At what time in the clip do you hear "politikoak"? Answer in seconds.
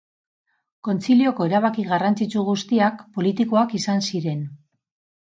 3.19-3.75